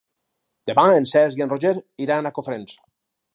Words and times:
Demà 0.71 0.85
en 1.01 1.05
Cesc 1.11 1.41
i 1.41 1.45
en 1.47 1.51
Roger 1.53 1.75
iran 2.07 2.31
a 2.31 2.33
Cofrents. 2.39 2.75